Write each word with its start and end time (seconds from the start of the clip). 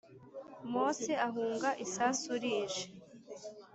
mose 0.71 1.11
ahunga 1.27 1.69
isasu 1.85 2.29
rije 2.41 2.83